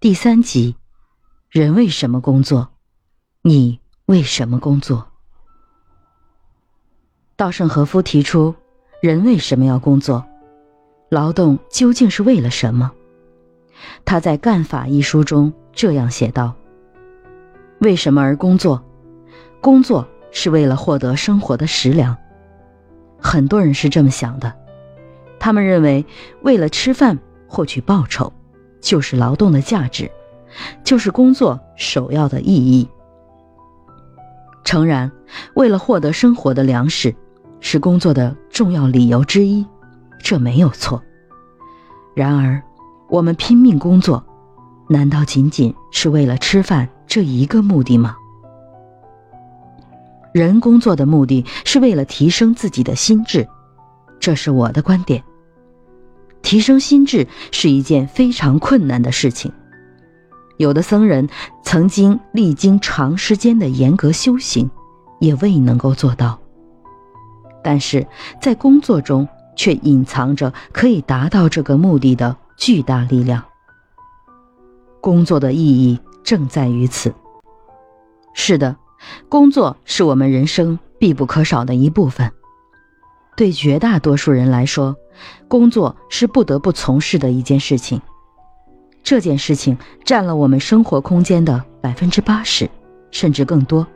[0.00, 0.76] 第三集：
[1.50, 2.70] 人为什么工作？
[3.42, 5.08] 你为什么工作？
[7.36, 8.54] 稻盛和夫提出：
[9.02, 10.24] 人为什么要工作？
[11.10, 12.90] 劳动究竟是为了什么？
[14.06, 16.54] 他在《干法》一书中这样写道
[17.80, 18.82] ：“为什么而工作？
[19.60, 22.16] 工作是为了获得生活的食粮。
[23.18, 24.56] 很多人是这么想的，
[25.38, 26.06] 他们认为
[26.40, 28.32] 为了吃饭获取报酬，
[28.80, 30.10] 就是劳动的价值，
[30.82, 32.88] 就是工作首要的意义。
[34.64, 35.10] 诚然，
[35.54, 37.14] 为了获得生活的粮食，
[37.60, 39.66] 是工作的重要理由之一，
[40.18, 41.02] 这没有错。
[42.14, 42.62] 然而，
[43.08, 44.24] 我们拼命工作，
[44.88, 48.16] 难道仅仅是为了吃饭这一个目的吗？
[50.32, 53.48] 人工作的目的是为了提升自己的心智，
[54.20, 55.22] 这是我的观点。
[56.50, 59.52] 提升心智是一件非常困难的事情，
[60.56, 61.28] 有的僧人
[61.62, 64.68] 曾经历经长时间的严格修行，
[65.20, 66.40] 也未能够做到。
[67.62, 68.04] 但是
[68.42, 72.36] 在工作中却隐藏着可以达到这个目的的。
[72.56, 73.44] 巨大力量。
[75.00, 77.14] 工作的意义正在于此。
[78.34, 78.74] 是的，
[79.28, 82.32] 工作是我们人生必不可少的一部分。
[83.36, 84.96] 对绝大多数人来说，
[85.48, 88.00] 工作是不得不从事的一件事情。
[89.02, 92.70] 这件事情占了我们生活空间的百分之八十，
[93.10, 93.86] 甚至更多。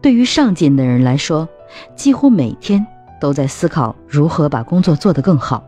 [0.00, 1.48] 对于上进的人来说，
[1.94, 2.86] 几乎每天
[3.20, 5.62] 都在思考如何把工作做得更好。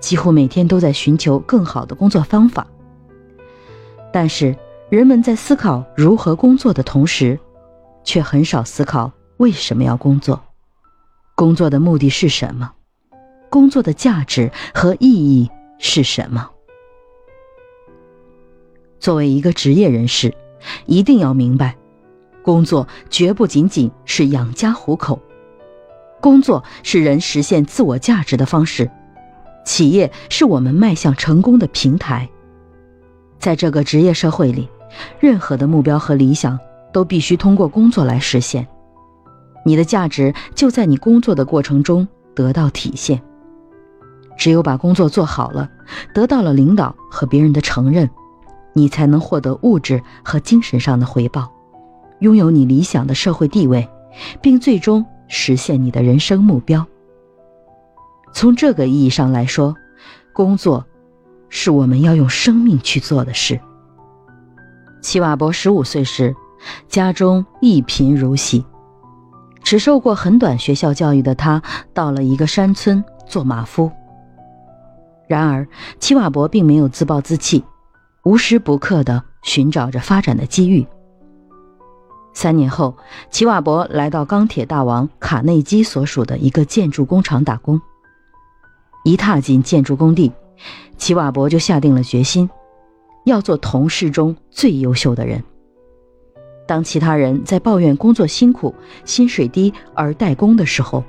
[0.00, 2.64] 几乎每天都在寻求更好的工作方法，
[4.12, 4.54] 但是
[4.90, 7.36] 人们在思考如何工作的同时，
[8.04, 10.40] 却很少思考为什么要工作，
[11.34, 12.70] 工作的目的是什么，
[13.50, 16.50] 工作的价值和意义是什么。
[19.00, 20.34] 作为一个职业人士，
[20.86, 21.76] 一定要明白，
[22.42, 25.20] 工作绝不仅仅是养家糊口，
[26.20, 28.90] 工作是人实现自我价值的方式。
[29.64, 32.28] 企业是我们迈向成功的平台，
[33.38, 34.68] 在这个职业社会里，
[35.20, 36.58] 任何的目标和理想
[36.92, 38.66] 都必须通过工作来实现。
[39.64, 43.22] 你的价值就在你工作的过程中得到体现。
[44.38, 45.68] 只有把工作做好了，
[46.14, 48.08] 得到了领导和别人的承认，
[48.72, 51.52] 你才能获得物质和精神上的回报，
[52.20, 53.86] 拥有你理想的社会地位，
[54.40, 56.86] 并最终实现你的人生目标。
[58.32, 59.74] 从这个意义上来说，
[60.32, 60.86] 工作
[61.48, 63.58] 是我们要用生命去做的事。
[65.00, 66.36] 齐瓦博十五岁时，
[66.88, 68.64] 家中一贫如洗，
[69.64, 71.60] 只受过很短学校教育的他，
[71.92, 73.90] 到了一个山村做马夫。
[75.28, 75.68] 然而，
[76.00, 77.62] 齐瓦博并没有自暴自弃，
[78.24, 80.86] 无时不刻地寻找着发展的机遇。
[82.32, 82.96] 三年后，
[83.30, 87.80] 齐瓦博来到钢铁大王卡内基所属的一个建筑工厂打工。
[89.04, 90.32] 一踏进建筑工地，
[90.96, 92.48] 齐瓦博就下定了决心，
[93.24, 95.42] 要做同事中最优秀的人。
[96.66, 98.74] 当其他人在抱怨工作辛苦、
[99.04, 101.02] 薪水低而怠工的时候，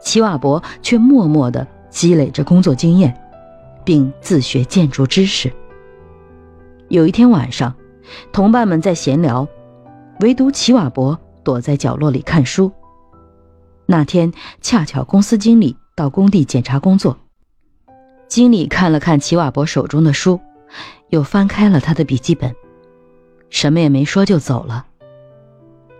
[0.00, 3.14] 齐瓦博却默默地积累着工作经验，
[3.84, 5.50] 并自学建筑知识。
[6.88, 7.74] 有一天晚上，
[8.32, 9.46] 同伴们在闲聊，
[10.20, 12.70] 唯独齐瓦伯躲在角落里看书。
[13.86, 15.76] 那天恰巧公司经理。
[15.96, 17.16] 到工地检查工作，
[18.26, 20.40] 经理看了看齐瓦伯手中的书，
[21.10, 22.52] 又翻开了他的笔记本，
[23.48, 24.86] 什么也没说就走了。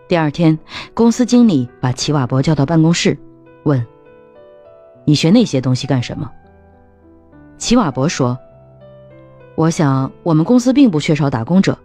[0.09, 0.59] 第二天，
[0.94, 3.16] 公司经理把齐瓦伯叫到办公室，
[3.62, 3.87] 问
[5.04, 6.31] ：“你学那些东西干什么？”
[7.59, 8.38] 齐瓦伯说
[9.56, 11.78] ：“我想我们公司并不缺少打工者，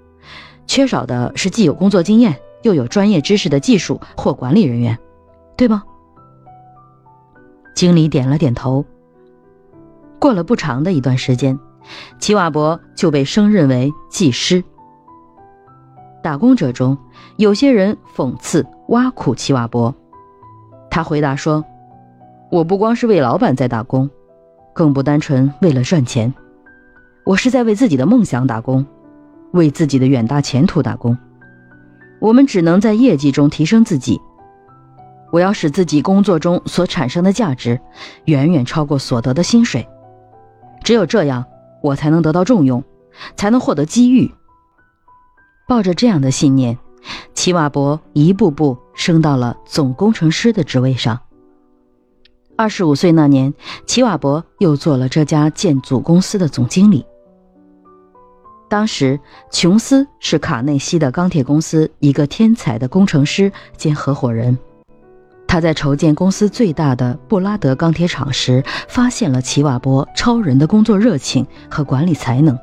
[0.68, 4.98] 缺少的是既有工作经验又有专业知识的技术或管理人员，
[5.56, 5.84] 对吗？”
[7.76, 8.84] 经理点了点头。
[10.20, 11.58] 过了不长的一段时间，
[12.20, 14.62] 齐瓦伯就被升任为技师。
[16.22, 16.98] 打工者中，
[17.38, 19.96] 有些人讽刺挖苦齐瓦伯，
[20.92, 21.64] 他回答说
[22.52, 24.10] ：“我不光是为老板在打工，
[24.74, 26.34] 更不单纯为了赚钱，
[27.24, 28.86] 我是在为自己的梦想打工，
[29.52, 31.16] 为自己的远大前途打工。
[32.20, 34.20] 我们只能在业绩中提升自己。”
[35.32, 37.80] 我要使自己工作中所产生的价值
[38.26, 39.88] 远远超过所得的薪水，
[40.84, 41.46] 只有这样，
[41.84, 42.84] 我才能得到重用，
[43.36, 44.32] 才能获得机遇。
[45.68, 46.80] 抱着这样的信念，
[47.36, 51.20] 齐瓦博一步步升到了总工程师的职位上。
[52.60, 53.54] 二十五岁那年，
[53.86, 57.06] 齐瓦伯又做了这家建筑公司的总经理。
[58.68, 59.18] 当时，
[59.50, 64.58] 琼斯是卡内西的钢铁公司一个天才的工程师兼合伙人。
[65.48, 72.60] 他在筹建公司最大的布拉德钢铁厂时，发现了齐瓦伯超人的工作热情和管理才能。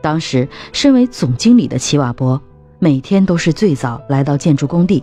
[0.00, 2.40] 当时，身为总经理的齐瓦伯
[2.78, 5.02] 每天都是最早来到建筑工地。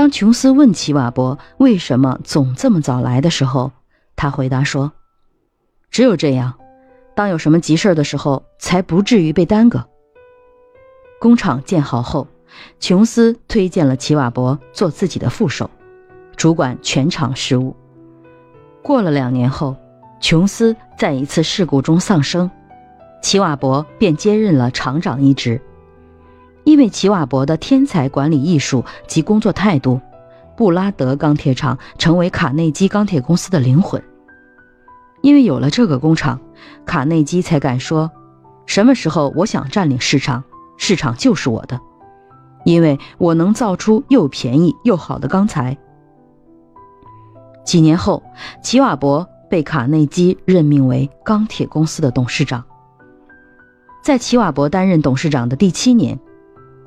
[0.00, 3.70] 当琼斯问齐瓦伯为什么总这么早来的时候，
[4.16, 4.92] 他回答说
[5.92, 6.54] ：“只有这样。”
[7.14, 9.86] 当有什么急事的时候，才不至于被耽搁。
[11.20, 12.26] 工厂建好后，
[12.78, 15.68] 琼斯推荐了齐瓦伯做自己的副手，
[16.34, 17.76] 主管全厂事务。
[18.82, 19.76] 过了两年后，
[20.18, 22.50] 琼斯在一次事故中丧生，
[23.20, 25.60] 齐瓦伯便接任了厂长一职。
[26.64, 30.00] 因为齐瓦伯的天才管理艺术及工作态度，
[30.56, 34.02] 布拉德钢铁厂成为卡内基钢铁公司的灵魂。
[35.22, 36.40] 因为有了这个工厂，
[36.86, 38.10] 卡内基才敢说
[38.66, 40.44] ：“什么时候我想占领市场，
[40.76, 41.78] 市场就是我的，
[42.64, 45.76] 因为我能造出又便宜又好的钢材。”
[47.64, 48.22] 几年后，
[48.62, 52.64] 齐瓦伯被卡内基任命为钢铁公司的董事长。
[54.02, 56.18] 在齐瓦伯担任董事长的第七年，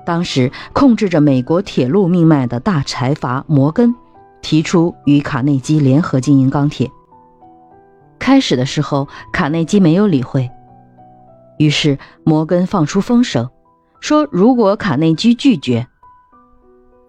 [0.06, 3.96] 当时控制着美国铁路命脉的大财阀摩根
[4.42, 6.92] 提出与卡内基联合经营钢铁。
[8.20, 10.50] 开始的时候，卡内基没有理会。
[11.58, 13.50] 于是摩根放出风声，
[14.00, 15.88] 说如果卡内基拒绝，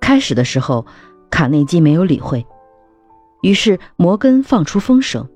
[0.00, 0.87] 开始的时候
[1.31, 2.47] 卡内基没有理会。
[3.43, 5.29] 于是摩根放出风声，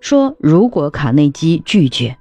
[0.00, 2.16] 说如果卡内基拒绝，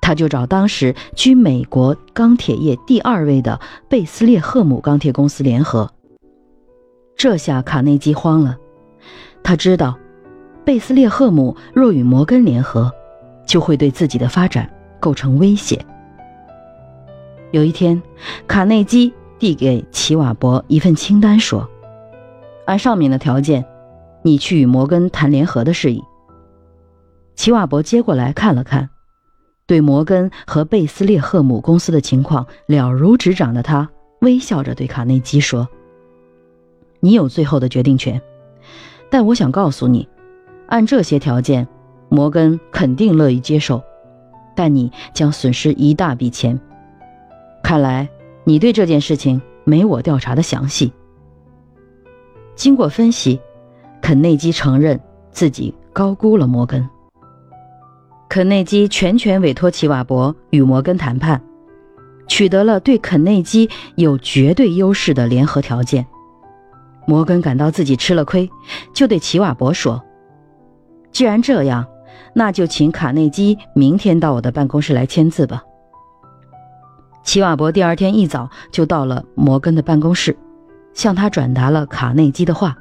[0.00, 5.90] 他就找当时居美国钢铁业第二位的贝斯列赫姆钢铁公司联合。
[7.16, 8.56] 这下卡内基慌了，
[9.42, 9.96] 他知道。
[10.62, 12.92] 贝斯列赫姆若与摩根联合，
[13.46, 14.70] 就会对自己的发展
[15.00, 15.84] 构成威胁。
[17.50, 18.00] 有一天，
[18.46, 21.68] 卡内基递给齐瓦伯一份清单，说
[22.66, 23.64] ：“按上面的条件，
[24.22, 26.00] 你去与摩根谈联合的事宜。”
[27.34, 28.90] 齐瓦伯接过来看了看，
[29.70, 33.88] 对摩根和贝斯列赫姆公司的情况了如指掌的他，
[34.20, 35.68] 微笑着对卡内基说
[36.98, 38.20] ：“你有最后的决定权，
[39.12, 40.08] 但我想告诉你。”
[40.66, 41.68] 按这些条件，
[42.08, 43.80] 摩根肯定乐意接受，
[44.56, 46.58] 但你将损失一大笔钱。
[47.62, 48.08] 看来
[48.42, 50.92] 你对这件事情没我调查的详细。
[52.56, 53.40] 经过分析，
[54.02, 55.00] 肯内基承认
[55.30, 56.84] 自己高估了摩根。
[58.30, 61.42] 肯内基全权委托齐瓦伯与摩根谈判，
[62.28, 66.06] 取得了对肯内基有绝对优势的联合条件。
[67.08, 68.48] 摩根感到自己吃了亏，
[68.94, 70.00] 就对齐瓦伯说。
[71.10, 71.84] 既然这样，
[72.32, 75.64] 那就请卡内基明天到我的办公室来签字吧。
[77.24, 80.38] 齐瓦伯第二天一早就到了摩根的办公室，
[80.94, 82.76] 向他转达了卡内基的话：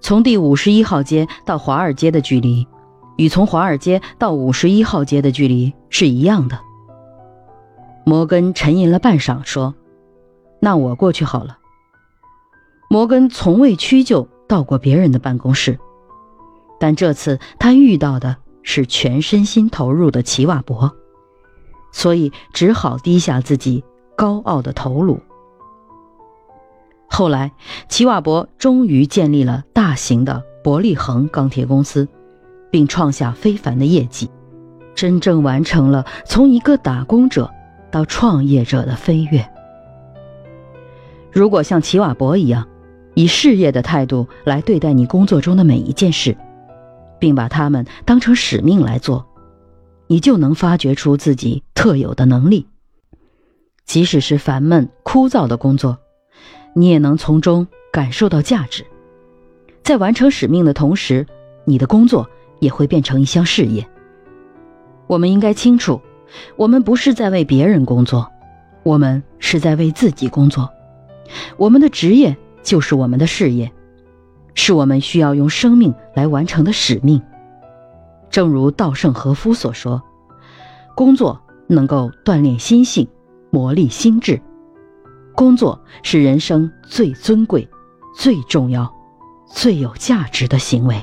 [0.00, 2.66] 从第五十一号街到华尔街的距离，
[3.16, 6.58] 与从华尔街到五十一号街的距离是一样的。
[8.04, 9.74] 摩根沉吟了半晌，说
[10.60, 11.58] ：“那我过去好了。”
[12.88, 15.78] 摩根从未屈就到过别人的办公室。
[16.80, 20.90] 但这次他遇到的是全身心投入的齐瓦伯，
[21.92, 23.84] 所以只好低下自己
[24.16, 25.20] 高傲的头颅。
[27.06, 27.52] 后来，
[27.88, 32.08] 齐瓦伯终于建立了大型的伯利恒钢铁公司，
[32.70, 34.30] 并创下非凡的业绩，
[34.94, 37.50] 真正完成了从一个打工者
[37.90, 39.46] 到创业者的飞跃。
[41.32, 42.66] 如果像齐瓦伯一样，
[43.14, 46.36] 以事业的态度来对待你工作中的每一件事，
[47.18, 49.26] 并把他们当成使命来做，
[50.06, 52.66] 你就能发掘出自己特有的能力。
[53.84, 55.98] 即使是烦闷枯燥的工作，
[56.74, 58.86] 你也能从中感受到价值。
[59.82, 61.26] 在完成使命的同时，
[61.64, 62.28] 你的工作
[62.60, 63.86] 也会变成一项事业。
[65.08, 66.00] 我们应该清楚，
[66.56, 68.30] 我们不是在为别人工作，
[68.84, 70.70] 我们是在为自己工作。
[71.56, 73.72] 我们的职业就是我们的事业。
[74.54, 77.22] 是我们需要用生命来完成的使命。
[78.30, 80.02] 正如稻盛和夫所说
[80.94, 83.08] ：“工作能够锻炼心性，
[83.50, 84.40] 磨砺心智。
[85.34, 87.66] 工作是人生最尊贵、
[88.14, 88.92] 最重要、
[89.46, 91.00] 最有价值的行为。”